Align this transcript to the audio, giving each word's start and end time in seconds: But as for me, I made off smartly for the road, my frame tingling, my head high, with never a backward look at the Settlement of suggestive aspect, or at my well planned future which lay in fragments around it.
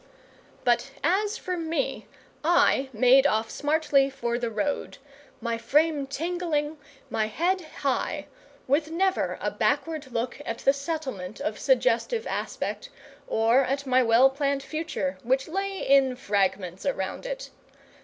But 0.63 0.89
as 1.03 1.37
for 1.37 1.55
me, 1.55 2.07
I 2.43 2.89
made 2.91 3.27
off 3.27 3.51
smartly 3.51 4.09
for 4.09 4.39
the 4.39 4.49
road, 4.49 4.97
my 5.39 5.59
frame 5.59 6.07
tingling, 6.07 6.79
my 7.11 7.27
head 7.27 7.61
high, 7.83 8.25
with 8.65 8.89
never 8.89 9.37
a 9.41 9.51
backward 9.51 10.11
look 10.11 10.41
at 10.43 10.57
the 10.57 10.73
Settlement 10.73 11.39
of 11.39 11.59
suggestive 11.59 12.25
aspect, 12.25 12.89
or 13.27 13.61
at 13.63 13.85
my 13.85 14.01
well 14.01 14.31
planned 14.31 14.63
future 14.63 15.19
which 15.21 15.47
lay 15.47 15.87
in 15.87 16.15
fragments 16.15 16.83
around 16.83 17.27
it. 17.27 17.51